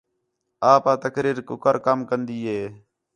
آپ 0.73 0.83
آ 0.91 0.93
تقریر 1.05 1.37
کُکر 1.47 1.75
کَم 1.85 1.99
کن٘دی 2.09 2.39
ہِے 2.49 2.61